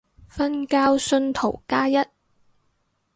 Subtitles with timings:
[0.35, 1.95] 瞓覺信徒加一